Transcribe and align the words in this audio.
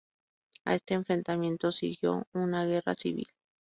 A 0.65 0.73
este 0.73 0.95
enfrentamiento 0.95 1.71
siguió 1.71 2.25
una 2.33 2.65
guerra 2.65 2.95
civil. 2.95 3.27